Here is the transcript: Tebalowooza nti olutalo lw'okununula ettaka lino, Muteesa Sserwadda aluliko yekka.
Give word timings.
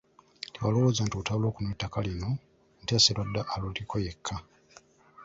Tebalowooza 0.53 1.01
nti 1.03 1.13
olutalo 1.15 1.39
lw'okununula 1.41 1.75
ettaka 1.75 1.99
lino, 2.05 2.29
Muteesa 2.79 3.01
Sserwadda 3.03 3.41
aluliko 3.53 3.95
yekka. 4.05 4.35